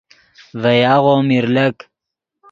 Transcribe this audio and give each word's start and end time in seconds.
ڤے 0.61 0.73
یاغو 0.83 1.15
میر 1.27 1.45
لک 1.55 1.77